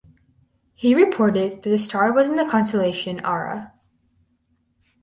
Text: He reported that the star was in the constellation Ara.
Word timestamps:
He 0.73 0.95
reported 0.95 1.61
that 1.61 1.69
the 1.69 1.77
star 1.77 2.11
was 2.11 2.27
in 2.27 2.35
the 2.35 2.49
constellation 2.49 3.19
Ara. 3.23 3.71